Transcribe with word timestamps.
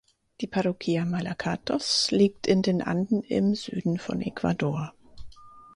Die 0.41 0.47
Parroquia 0.47 1.05
Malacatos 1.05 2.09
liegt 2.09 2.47
in 2.47 2.63
den 2.63 2.81
Anden 2.81 3.21
im 3.21 3.53
Süden 3.53 3.99
von 3.99 4.19
Ecuador. 4.19 4.95